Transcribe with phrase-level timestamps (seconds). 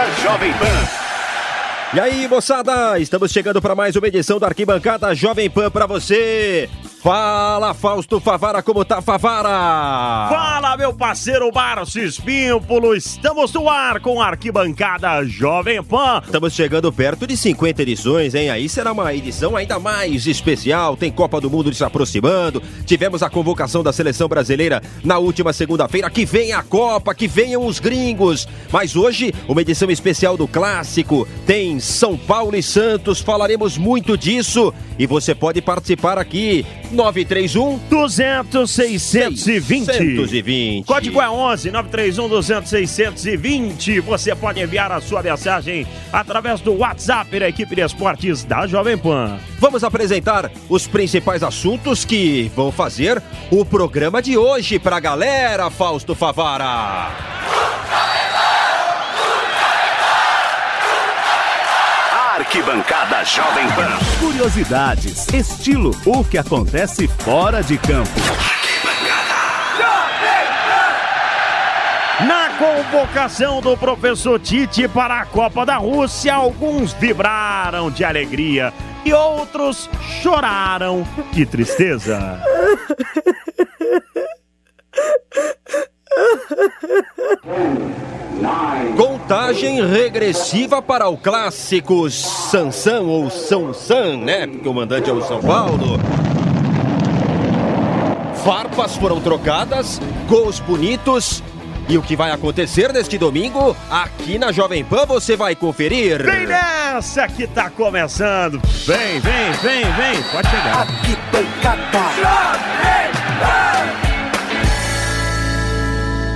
[0.00, 0.88] Arquibancada Jovem Pan.
[1.92, 6.70] E aí, moçada, estamos chegando para mais uma edição da Arquibancada Jovem Pan para você.
[7.02, 9.48] Fala, Fausto Favara, como tá, Favara?
[10.28, 16.20] Fala, meu parceiro Márcio Espímpolo, estamos no ar com a Arquibancada Jovem Pan.
[16.22, 18.50] Estamos chegando perto de 50 edições, hein?
[18.50, 20.94] Aí será uma edição ainda mais especial.
[20.94, 22.62] Tem Copa do Mundo se aproximando.
[22.84, 26.10] Tivemos a convocação da seleção brasileira na última segunda-feira.
[26.10, 28.46] Que venha a Copa, que venham os gringos.
[28.70, 31.26] Mas hoje, uma edição especial do Clássico.
[31.46, 33.20] Tem São Paulo e Santos.
[33.22, 34.70] Falaremos muito disso.
[34.98, 36.66] E você pode participar aqui.
[36.90, 39.86] 931 200 620.
[39.86, 40.84] 620.
[40.84, 44.00] Código é 11 931 200 620.
[44.00, 48.98] Você pode enviar a sua mensagem através do WhatsApp da equipe de esportes da Jovem
[48.98, 49.38] Pan.
[49.58, 56.14] Vamos apresentar os principais assuntos que vão fazer o programa de hoje pra galera, Fausto
[56.14, 57.39] Favara.
[62.50, 63.96] Arquibancada Jovem Pan.
[64.18, 68.10] Curiosidades, estilo, o que acontece fora de campo.
[72.26, 79.12] Na convocação do professor Tite para a Copa da Rússia, alguns vibraram de alegria e
[79.12, 79.88] outros
[80.20, 82.42] choraram de tristeza.
[89.30, 94.48] Contagem regressiva para o clássico Sansão ou São San, né?
[94.48, 96.00] Porque o mandante é o São Paulo.
[98.44, 101.44] Farpas foram trocadas, gols bonitos.
[101.88, 106.24] E o que vai acontecer neste domingo, aqui na Jovem Pan, você vai conferir.
[106.24, 108.60] Vem nessa que tá começando.
[108.84, 110.22] Vem, vem, vem, vem.
[110.32, 110.88] Pode chegar.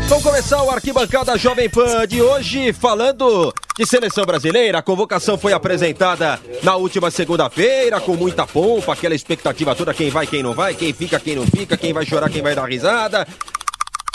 [0.06, 4.78] Vamos começar o Arquibancada Jovem Pan de hoje falando de seleção brasileira.
[4.78, 10.26] A convocação foi apresentada na última segunda-feira com muita pompa, aquela expectativa toda: quem vai,
[10.26, 13.26] quem não vai, quem fica, quem não fica, quem vai chorar, quem vai dar risada.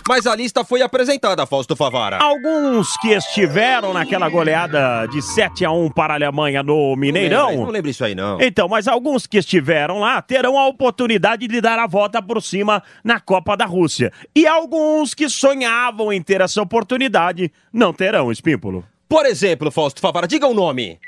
[0.09, 2.18] Mas a lista foi apresentada, Fausto Favara.
[2.18, 7.56] Alguns que estiveram naquela goleada de 7 a 1 para a Alemanha no Mineirão.
[7.56, 8.42] Não lembro isso aí, não.
[8.42, 12.81] Então, mas alguns que estiveram lá terão a oportunidade de dar a volta por cima
[13.03, 14.12] na Copa da Rússia.
[14.36, 18.84] E alguns que sonhavam em ter essa oportunidade não terão, Espímpolo.
[19.08, 21.00] Por exemplo, Fausto Favara, diga o nome.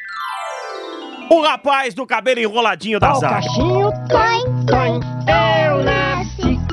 [1.32, 3.36] O rapaz do cabelo enroladinho da Ó o zaga.
[3.36, 4.41] cachinho, nasci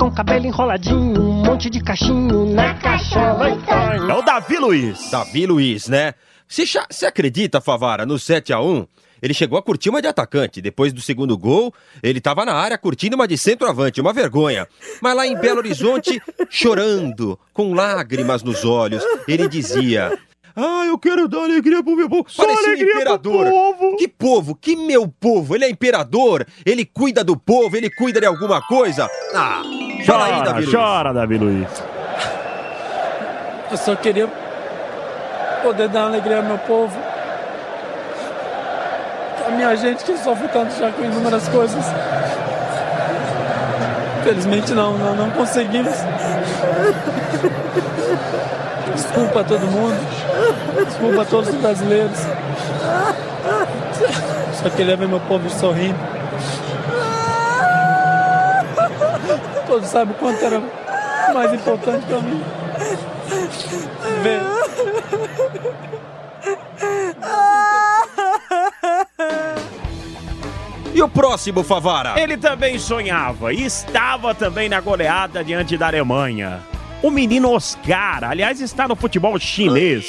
[0.09, 3.49] com cabelo enroladinho, um monte de cachinho na cachola.
[3.49, 5.11] É o Davi Luiz.
[5.11, 6.15] Davi Luiz, né?
[6.49, 8.87] Você acredita, Favara, no 7 a 1
[9.21, 10.63] Ele chegou a curtir uma de atacante.
[10.63, 14.67] Depois do segundo gol, ele estava na área curtindo uma de centroavante, uma vergonha.
[15.03, 20.19] Mas lá em Belo Horizonte, chorando, com lágrimas nos olhos, ele dizia:
[20.61, 22.25] Ah, eu quero dar alegria pro meu povo.
[22.27, 23.47] Só Parecia um alegria pro imperador.
[23.51, 23.97] povo.
[23.97, 24.55] Que povo?
[24.57, 25.55] Que meu povo?
[25.55, 26.45] Ele é imperador?
[26.67, 27.77] Ele cuida do povo?
[27.77, 29.09] Ele cuida de alguma coisa?
[29.35, 29.63] Ah,
[30.05, 30.71] fala aí, Chora, Davi Luiz.
[30.75, 31.69] chora, Davi Luiz.
[33.71, 34.27] Eu só queria
[35.63, 36.99] poder dar alegria ao meu povo.
[39.47, 41.85] A minha gente que sofre tanto já com inúmeras coisas.
[44.23, 45.95] Infelizmente não, não, não conseguimos.
[48.99, 49.97] Desculpa a todo mundo.
[50.85, 52.19] Desculpa a todos os brasileiros.
[54.61, 55.99] Só queria ver meu povo sorrindo.
[59.69, 60.61] Todos sabem o quanto era
[61.33, 62.43] mais importante para mim.
[64.23, 64.41] Ver.
[70.93, 72.21] E o próximo, Favara?
[72.21, 76.61] Ele também sonhava e estava também na goleada diante da Alemanha.
[77.03, 80.05] O menino Oscar, aliás, está no futebol chinês.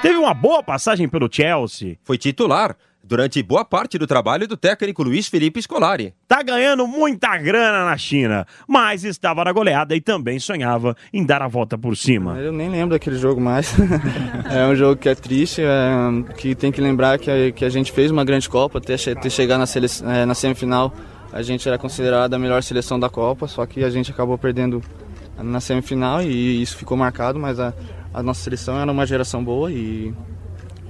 [0.00, 1.96] Teve uma boa passagem pelo Chelsea.
[2.04, 6.14] Foi titular durante boa parte do trabalho do técnico Luiz Felipe Scolari.
[6.28, 11.42] Tá ganhando muita grana na China, mas estava na goleada e também sonhava em dar
[11.42, 12.38] a volta por cima.
[12.38, 13.74] Eu nem lembro daquele jogo mais.
[14.54, 17.68] é um jogo que é triste, é, que tem que lembrar que a, que a
[17.70, 20.94] gente fez uma grande Copa, ter, che- ter chegado na, sele- é, na semifinal,
[21.32, 24.82] a gente era considerada a melhor seleção da Copa, só que a gente acabou perdendo
[25.42, 27.72] na semifinal e isso ficou marcado, mas a,
[28.12, 30.12] a nossa seleção era uma geração boa e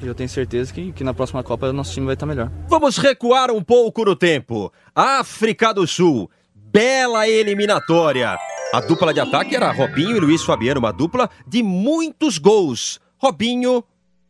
[0.03, 2.51] eu tenho certeza que, que na próxima Copa o nosso time vai estar melhor.
[2.69, 4.73] Vamos recuar um pouco no tempo.
[4.95, 8.39] África do Sul, bela eliminatória.
[8.73, 13.01] A dupla de ataque era Robinho e Luiz Fabiano, uma dupla de muitos gols.
[13.17, 13.83] Robinho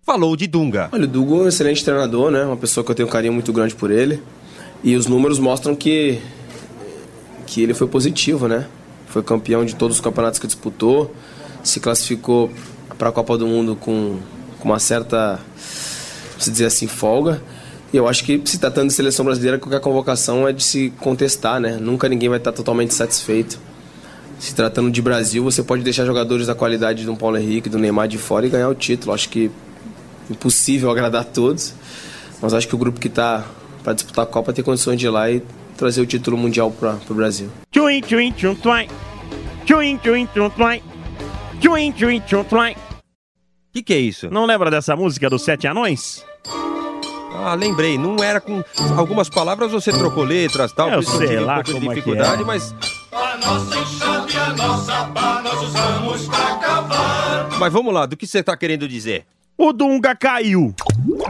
[0.02, 0.88] falou de Dunga.
[0.92, 2.44] Olha, o Dugo é um excelente treinador, né?
[2.44, 4.22] Uma pessoa que eu tenho um carinho muito grande por ele.
[4.82, 6.18] E os números mostram que,
[7.46, 8.66] que ele foi positivo, né?
[9.10, 11.14] Foi campeão de todos os campeonatos que disputou,
[11.62, 12.50] se classificou
[12.96, 14.18] para a Copa do Mundo com,
[14.58, 15.40] com uma certa,
[16.38, 17.40] se dizer assim, folga.
[17.92, 21.58] E eu acho que se tratando de seleção brasileira, qualquer convocação é de se contestar,
[21.58, 21.78] né?
[21.80, 23.58] Nunca ninguém vai estar totalmente satisfeito.
[24.38, 28.06] Se tratando de Brasil, você pode deixar jogadores da qualidade do Paulo Henrique, do Neymar
[28.06, 29.12] de fora e ganhar o título.
[29.12, 29.50] Acho que
[30.30, 31.72] impossível agradar a todos,
[32.40, 33.44] mas acho que o grupo que está
[33.82, 35.42] para disputar a Copa tem condições de ir lá e
[35.76, 37.48] trazer o título mundial para o Brasil.
[37.88, 38.88] Tchuim, tchuim, tchum, tchuim.
[39.64, 40.82] Tchuim, tchuim, tchum, tchuim.
[41.58, 42.72] Tchuim, tchuim, tchum, tchuim.
[42.72, 42.76] O
[43.72, 44.30] que, que é isso?
[44.30, 46.22] Não lembra dessa música dos Sete Anões?
[47.34, 48.62] Ah, lembrei, não era com
[48.94, 52.42] algumas palavras você trocou letras, tal, Eu sei tive um lá pouco de é dificuldade,
[52.42, 52.44] é.
[52.44, 52.74] mas
[53.10, 57.58] A nossa enxada e a nossa pá nós usamos pra cavar.
[57.58, 59.24] mas vamos lá, do que você tá querendo dizer?
[59.56, 60.74] O Dunga caiu,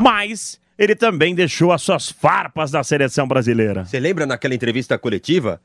[0.01, 3.85] mas ele também deixou as suas farpas da seleção brasileira.
[3.85, 5.61] Você lembra naquela entrevista coletiva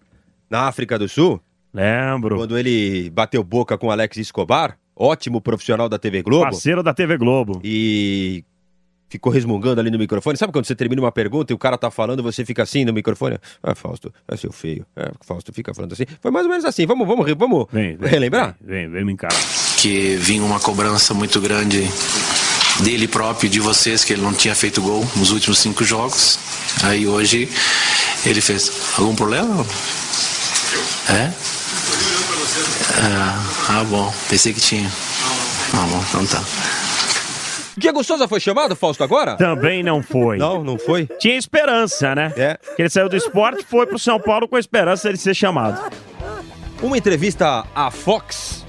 [0.50, 1.42] na África do Sul?
[1.74, 2.38] Lembro.
[2.38, 6.44] Quando ele bateu boca com Alex Escobar, ótimo profissional da TV Globo.
[6.44, 7.60] Parceiro da TV Globo.
[7.64, 8.44] E
[9.10, 10.38] ficou resmungando ali no microfone.
[10.38, 12.94] Sabe quando você termina uma pergunta e o cara tá falando, você fica assim no
[12.94, 13.38] microfone?
[13.62, 14.86] Ah, Fausto, é seu feio.
[14.96, 16.06] É, Fausto fica falando assim.
[16.22, 16.86] Foi mais ou menos assim.
[16.86, 18.56] Vamos, vamos, vamos Vem, vem, relembrar?
[18.62, 19.38] Vem, vem me encarar.
[19.78, 21.84] que vinha uma cobrança muito grande
[22.84, 26.40] dele próprio, de vocês, que ele não tinha feito gol nos últimos cinco jogos.
[26.84, 27.48] Aí hoje
[28.26, 28.98] ele fez.
[28.98, 29.64] Algum problema?
[31.10, 31.32] É?
[33.02, 34.14] Ah, ah, bom.
[34.30, 34.90] Pensei que tinha.
[35.74, 36.42] Ah, bom, então tá.
[37.76, 39.36] Diego Souza foi chamado, Fausto, agora?
[39.36, 40.38] Também não foi.
[40.38, 41.08] Não, não foi?
[41.20, 42.32] Tinha esperança, né?
[42.38, 42.60] É.
[42.76, 45.92] Que ele saiu do esporte, foi pro São Paulo com a esperança de ser chamado.
[46.82, 48.63] Uma entrevista à Fox,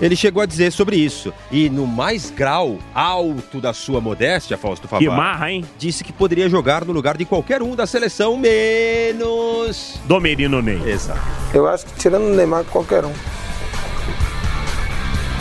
[0.00, 1.32] ele chegou a dizer sobre isso.
[1.50, 5.64] E no mais grau alto da sua modéstia, Fausto Favara, Que marra, hein?
[5.78, 9.98] disse que poderia jogar no lugar de qualquer um da seleção, menos...
[10.04, 10.80] Do Menino Ney.
[10.88, 11.20] Exato.
[11.52, 13.12] Eu acho que tirando o Neymar, qualquer um.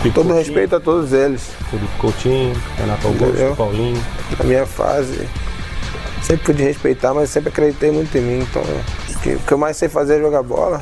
[0.04, 1.52] Com todo respeito a todos eles.
[1.70, 3.28] Felipe Coutinho, Renato Entendeu?
[3.28, 4.06] Augusto, Paulinho.
[4.38, 5.28] Na minha fase,
[6.22, 8.40] sempre pude respeitar, mas sempre acreditei muito em mim.
[8.40, 8.62] Então,
[9.08, 10.82] acho que o que eu mais sei fazer é jogar bola.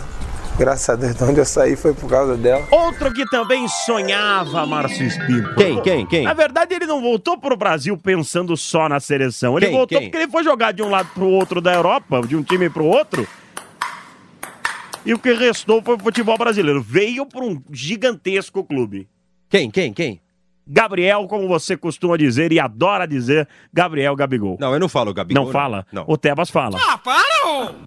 [0.58, 2.66] Graças a Deus, de onde eu saí foi por causa dela.
[2.72, 5.54] Outro que também sonhava, Márcio Espírito.
[5.56, 6.24] Quem, quem, quem?
[6.24, 9.58] Na verdade, ele não voltou pro Brasil pensando só na seleção.
[9.58, 10.10] Ele Quem, voltou quem?
[10.10, 12.86] porque ele foi jogar de um lado pro outro da Europa, de um time pro
[12.86, 13.28] outro.
[15.06, 16.82] E o que restou foi o futebol brasileiro.
[16.82, 19.10] Veio para um gigantesco clube.
[19.50, 20.22] Quem, quem, quem?
[20.66, 24.58] Gabriel, como você costuma dizer e adora dizer, Gabriel Gabigol.
[24.60, 25.46] Não, eu não falo Gabigol.
[25.46, 25.86] Não fala?
[25.92, 26.06] Não.
[26.08, 26.78] O Tebas fala.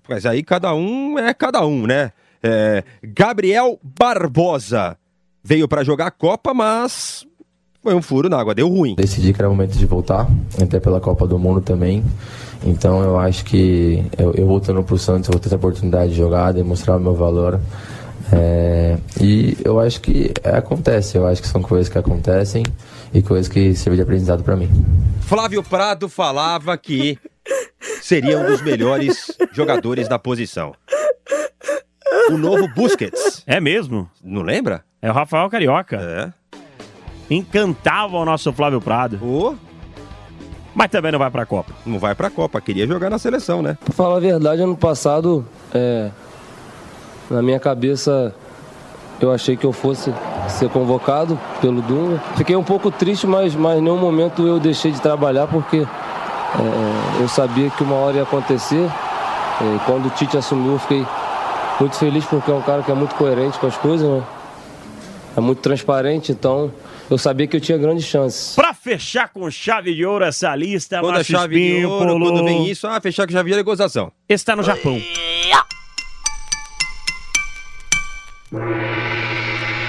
[0.09, 2.13] Mas aí cada um é cada um, né?
[2.43, 4.97] É, Gabriel Barbosa
[5.43, 7.27] veio pra jogar a Copa, mas
[7.83, 8.95] foi um furo na água, deu ruim.
[8.97, 10.29] Decidi que era o momento de voltar,
[10.61, 12.05] até pela Copa do Mundo também.
[12.65, 16.19] Então eu acho que eu, eu voltando pro Santos, eu vou ter essa oportunidade de
[16.19, 17.61] jogar, demonstrar o meu valor.
[18.31, 22.63] É, e eu acho que é, acontece, eu acho que são coisas que acontecem
[23.15, 24.69] e coisas que servem de aprendizado para mim.
[25.23, 27.19] Flávio Prado falava que
[28.03, 30.75] seria um dos melhores jogadores da posição.
[32.31, 33.43] O novo Busquets.
[33.47, 34.09] É mesmo?
[34.23, 34.85] Não lembra?
[35.01, 35.97] É o Rafael Carioca.
[35.97, 36.33] É.
[37.31, 39.19] Encantava o nosso Flávio Prado.
[39.23, 39.55] Ô,
[40.75, 41.73] Mas também não vai pra Copa.
[41.85, 43.77] não vai pra Copa, queria jogar na seleção, né?
[43.85, 45.45] Pra falar a verdade, ano passado,
[45.75, 46.11] é,
[47.31, 48.35] na minha cabeça,
[49.21, 50.13] eu achei que eu fosse
[50.49, 52.19] ser convocado pelo Dunga.
[52.37, 57.23] Fiquei um pouco triste, mas, mas em nenhum momento eu deixei de trabalhar, porque é,
[57.23, 58.89] eu sabia que uma hora ia acontecer.
[59.61, 61.05] É, e quando o Tite assumiu, eu fiquei
[61.81, 64.23] muito feliz, porque é um cara que é muito coerente com as coisas, né?
[65.37, 66.73] É muito transparente, então
[67.09, 68.55] eu sabia que eu tinha grandes chances.
[68.57, 72.33] Pra fechar com chave de ouro essa lista, Quando a Márcio chave de ouro, Espímpolo
[72.33, 74.13] quando vem isso, ah, fechar com chave de ouro é gozação.
[74.29, 75.01] Está no Japão.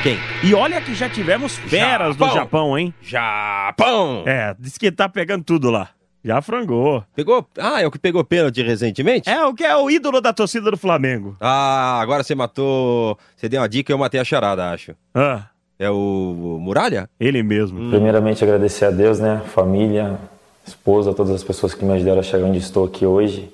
[0.03, 0.17] Quem?
[0.43, 2.27] E olha que já tivemos feras Japão.
[2.27, 2.93] do Japão, hein?
[3.01, 4.24] Japão!
[4.25, 5.89] É, diz que tá pegando tudo lá.
[6.24, 7.04] Já frangou.
[7.16, 7.46] Pegou?
[7.58, 9.30] Ah, é o que pegou pênalti recentemente?
[9.30, 11.38] É o que é o ídolo da torcida do Flamengo.
[11.40, 13.18] Ah, agora você matou.
[13.36, 14.94] Você deu uma dica e eu matei a charada, acho.
[15.14, 15.46] Ah.
[15.78, 17.10] É o, o Muralha?
[17.18, 17.90] Ele mesmo.
[17.90, 19.42] Primeiramente agradecer a Deus, né?
[19.54, 20.20] Família,
[20.68, 23.50] esposa, todas as pessoas que me ajudaram a chegar onde estou aqui hoje.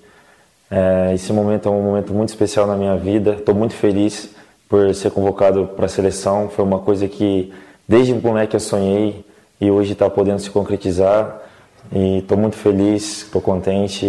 [0.71, 3.33] É, esse momento é um momento muito especial na minha vida.
[3.33, 4.33] Estou muito feliz
[4.67, 6.49] por ser convocado para a seleção.
[6.49, 7.53] Foi uma coisa que
[7.87, 9.23] desde moleque eu sonhei
[9.61, 11.44] e hoje está podendo se concretizar.
[11.91, 14.05] E estou muito feliz, estou contente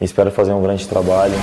[0.00, 1.34] e espero fazer um grande trabalho.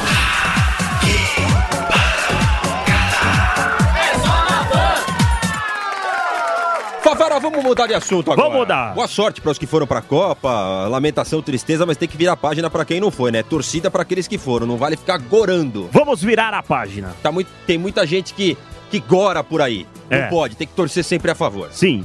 [7.01, 8.47] Favara, vamos mudar de assunto agora.
[8.47, 8.93] Vamos mudar.
[8.95, 10.87] Boa sorte para os que foram para a Copa.
[10.87, 13.43] Lamentação, tristeza, mas tem que virar a página para quem não foi, né?
[13.43, 14.65] Torcida para aqueles que foram.
[14.65, 15.87] Não vale ficar gorando.
[15.91, 17.15] Vamos virar a página.
[17.21, 18.57] Tá muito, tem muita gente que,
[18.89, 19.85] que gora por aí.
[20.09, 20.27] Não É.
[20.29, 21.69] pode, tem que torcer sempre a favor.
[21.71, 22.03] Sim.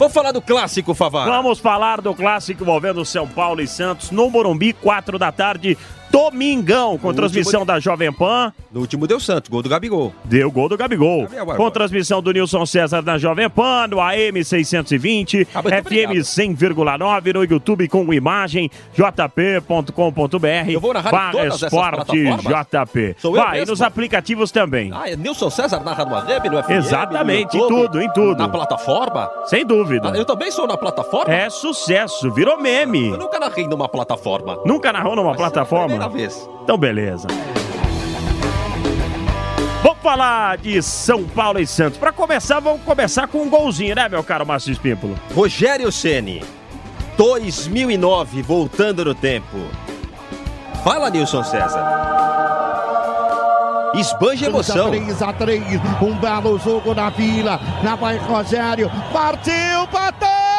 [0.00, 1.30] Vamos falar do clássico, Favara.
[1.30, 5.76] Vamos falar do clássico envolvendo São Paulo e Santos no Morumbi, 4 da tarde,
[6.10, 8.52] domingão, com No transmissão último- da Jovem Pan.
[8.72, 10.12] No último deu Santos, gol do Gabigol.
[10.24, 11.22] Deu gol do Gabigol.
[11.22, 11.56] Gabriel Barbosa.
[11.64, 16.24] Com transmissão do Nilson César na Jovem Pan, no AM 620, Ah, muito FM obrigado.
[16.24, 20.70] 100,9 no YouTube com imagem, jp.com.br.
[20.70, 22.24] Eu vou narrar em barra todas Esporte?
[22.24, 23.16] JP.
[23.18, 23.72] Sou eu Vai, mesmo?
[23.72, 24.90] nos aplicativos também.
[24.94, 26.70] Ah, é Nilson César narra no web, no FM?
[26.70, 28.38] Exatamente, no em YouTube, tudo, em tudo.
[28.38, 29.30] Na plataforma?
[29.46, 30.10] Sem dúvida.
[30.14, 31.32] Ah, Eu também sou na plataforma?
[31.34, 33.08] É sucesso, virou meme.
[33.08, 34.58] Eu nunca narrei numa plataforma.
[34.64, 35.99] Nunca narrou numa plataforma?
[36.08, 36.48] Vez.
[36.62, 37.26] Então, beleza.
[39.82, 41.98] Vamos falar de São Paulo e Santos.
[41.98, 45.18] Pra começar, vamos começar com um golzinho, né, meu caro Márcio Espímpolo?
[45.34, 46.42] Rogério Ceni,
[47.16, 49.58] 2009, voltando no tempo.
[50.84, 52.10] Fala, Nilson César.
[53.94, 54.90] Esbanja emoção.
[54.90, 55.64] 3 a 3
[56.00, 57.60] um belo jogo na vila.
[57.84, 60.49] Lá vai Rogério, partiu, bateu!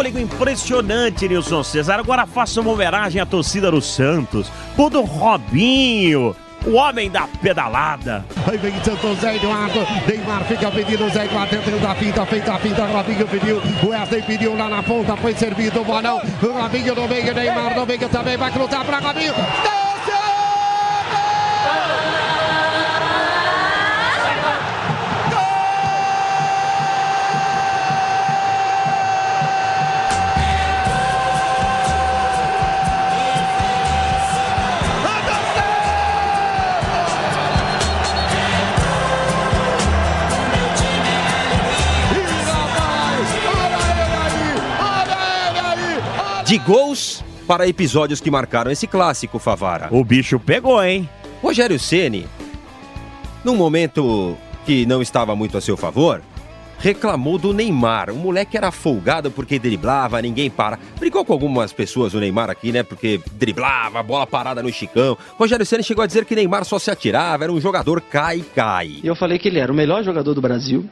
[0.00, 6.34] Fôlego impressionante, Nilson César, agora faça uma homenagem à torcida do Santos, por do Robinho,
[6.64, 8.24] o homem da pedalada.
[8.50, 12.58] Aí vem Santos, Zé Eduardo, Neymar fica pedindo, Zé Eduardo dentro da finta, feita a
[12.58, 17.34] finta, Robinho pediu, Wesley pediu lá na ponta, foi servido o bolão, Robinho no meio,
[17.34, 19.34] Neymar no meio também, vai cruzar para Robinho,
[46.50, 49.86] De gols para episódios que marcaram esse clássico, Favara.
[49.92, 51.08] O bicho pegou, hein?
[51.40, 52.26] Rogério Ceni,
[53.44, 56.20] num momento que não estava muito a seu favor,
[56.80, 58.10] reclamou do Neymar.
[58.10, 60.76] O moleque era folgado porque driblava, ninguém para.
[60.98, 62.82] Brigou com algumas pessoas o Neymar aqui, né?
[62.82, 65.16] Porque driblava, bola parada no Chicão.
[65.38, 68.98] Rogério Ceni chegou a dizer que Neymar só se atirava, era um jogador cai-cai.
[69.04, 70.84] E eu falei que ele era o melhor jogador do Brasil.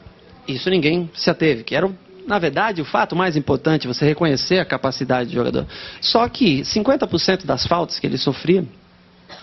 [0.47, 1.93] Isso ninguém se ateve, que era, o-
[2.29, 5.65] na verdade, o fato mais importante, você reconhecer a capacidade do jogador.
[5.99, 8.63] Só que 50% das faltas que ele sofria,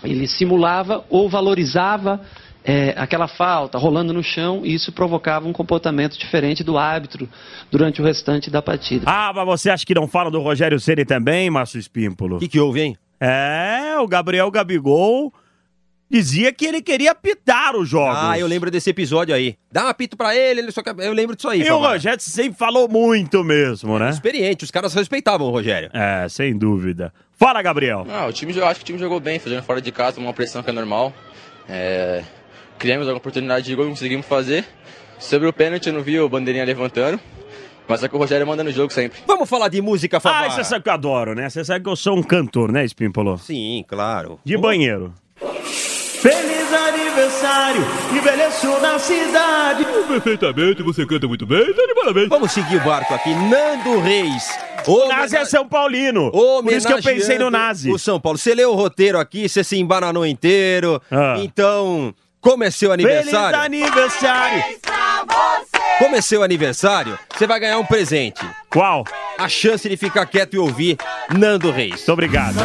[0.01, 2.21] ele simulava ou valorizava
[2.63, 7.27] é, aquela falta rolando no chão e isso provocava um comportamento diferente do árbitro
[7.69, 9.03] durante o restante da partida.
[9.05, 12.37] Ah, mas você acha que não fala do Rogério Ceni também, Márcio Espímpolo?
[12.37, 12.97] O que, que houve, hein?
[13.19, 15.33] É, o Gabriel Gabigol
[16.09, 18.17] dizia que ele queria apitar os jogos.
[18.19, 19.57] Ah, eu lembro desse episódio aí.
[19.71, 20.95] Dá um apito pra ele, ele só quer...
[20.99, 21.61] eu lembro disso aí.
[21.61, 21.77] E o.
[21.77, 24.09] Rogério sempre falou muito mesmo, né?
[24.09, 25.89] Experiente, os caras respeitavam o Rogério.
[25.93, 27.13] É, sem dúvida.
[27.33, 28.05] Fala, Gabriel.
[28.09, 30.33] Ah, o time, eu acho que o time jogou bem, fazendo fora de casa, uma
[30.33, 31.13] pressão que é normal.
[31.69, 32.23] É,
[32.79, 34.65] criamos alguma oportunidade de gol, conseguimos fazer.
[35.19, 37.19] Sobre o pênalti, eu não vi o bandeirinha levantando.
[37.87, 39.19] Mas é que o Rogério manda no jogo sempre.
[39.25, 40.47] Vamos falar de música, Favara.
[40.47, 41.49] Ah, você sabe que eu adoro, né?
[41.49, 43.37] Você sabe que eu sou um cantor, né, Espímpolo?
[43.37, 44.39] Sim, claro.
[44.43, 45.13] De banheiro.
[47.17, 47.81] Aniversário,
[48.15, 49.85] envelheceu na cidade.
[50.07, 52.29] Perfeitamente, você canta muito bem, tá de parabéns.
[52.29, 53.33] Vamos seguir o barco aqui.
[53.33, 54.47] Nando Reis.
[54.85, 56.29] O Nazi é São Paulino.
[56.31, 57.91] Por isso que eu pensei no Nazi.
[57.91, 58.37] O São Paulo.
[58.37, 61.01] Você leu o roteiro aqui, você se embananou inteiro.
[61.41, 63.57] Então, como é seu aniversário?
[63.57, 63.63] Ah.
[63.63, 64.63] Feliz aniversário.
[65.97, 68.45] Como é seu aniversário, você vai ganhar um presente.
[68.69, 69.03] Qual?
[69.37, 70.97] a chance de ficar quieto e ouvir
[71.29, 71.95] Nando Reis.
[71.95, 72.57] Muito obrigado.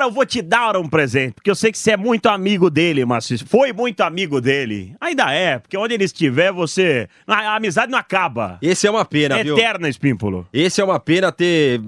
[0.00, 2.70] Agora eu vou te dar um presente, porque eu sei que você é muito amigo
[2.70, 4.94] dele, mas foi muito amigo dele.
[5.00, 7.08] Ainda é, porque onde ele estiver, você.
[7.26, 8.58] A, amizade não acaba.
[8.62, 9.56] Esse é uma pena, é viu?
[9.56, 10.48] Eterna, Espímpolo.
[10.52, 11.80] Esse é uma pena ter.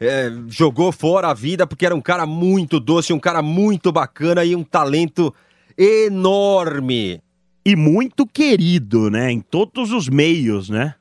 [0.00, 4.44] é, jogou fora a vida porque era um cara muito doce, um cara muito bacana
[4.44, 5.34] e um talento
[5.76, 7.20] enorme.
[7.64, 9.30] E muito querido, né?
[9.30, 10.94] Em todos os meios, né?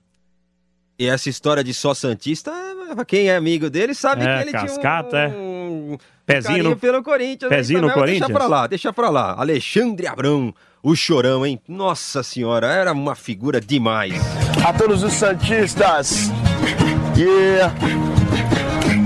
[1.00, 4.52] E essa história de só Santista, é, quem é amigo dele sabe É, que ele
[4.52, 5.47] cascata, tinha um,
[5.94, 7.50] um Pezinho no- pelo Corinthians.
[7.50, 8.32] Pezinho no Mas Deixa Corinthians?
[8.38, 9.36] pra lá, deixa pra lá.
[9.38, 10.54] Alexandre Abrão,
[10.84, 11.60] o chorão, hein?
[11.68, 14.14] Nossa senhora, era uma figura demais.
[14.66, 16.30] a todos os Santistas.
[17.18, 17.74] Yeah.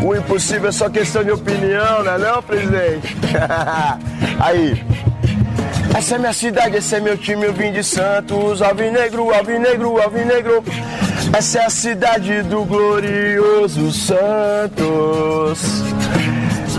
[0.03, 3.15] O impossível é só questão de opinião, né não, presidente?
[4.41, 4.83] Aí.
[5.95, 8.61] Essa é minha cidade, esse é meu time, eu vim de Santos.
[8.61, 10.63] Alvinegro, alvinegro, alvinegro.
[11.33, 15.59] Essa é a cidade do glorioso Santos.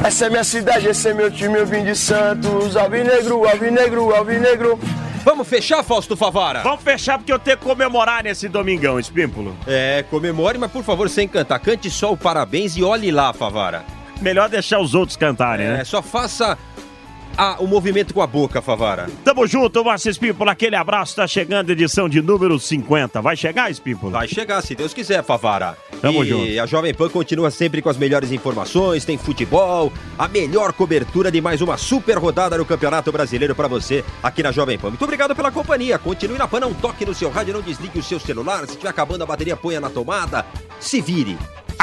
[0.04, 2.76] Essa é minha cidade, esse é meu time, eu vim de Santos.
[2.76, 4.78] Alvinegro, alvinegro, alvinegro.
[5.24, 6.62] Vamos fechar, Fausto Favara?
[6.62, 9.56] Vamos fechar porque eu tenho que comemorar nesse domingão, Espímpolo.
[9.66, 11.60] É, comemore, mas por favor, sem cantar.
[11.60, 13.84] Cante só o parabéns e olhe lá, Favara.
[14.20, 15.84] Melhor deixar os outros cantarem, É, né?
[15.84, 16.58] só faça
[17.36, 19.08] a- o movimento com a boca, Favara.
[19.24, 20.50] Tamo junto, Márcio Espímpolo.
[20.50, 23.20] Aquele abraço, tá chegando a edição de número 50.
[23.20, 24.12] Vai chegar, Espímpolo?
[24.12, 25.76] Vai chegar, se Deus quiser, Favara.
[26.00, 26.60] Tamo e junto.
[26.60, 31.40] a Jovem Pan continua sempre com as melhores informações, tem futebol, a melhor cobertura de
[31.40, 34.88] mais uma super rodada no Campeonato Brasileiro pra você aqui na Jovem Pan.
[34.90, 35.98] Muito obrigado pela companhia.
[35.98, 38.60] Continue na Pan, não toque no seu rádio, não desligue o seu celular.
[38.66, 40.44] Se estiver acabando a bateria, ponha na tomada.
[40.80, 41.38] Se vire.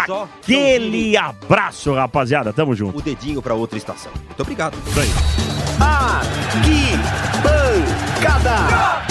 [0.05, 2.51] Só Aquele abraço, rapaziada.
[2.53, 2.97] Tamo junto.
[2.97, 4.11] o dedinho pra outra estação.
[4.25, 4.77] Muito obrigado.
[4.87, 5.09] Isso aí.
[8.19, 9.08] Arquibancada.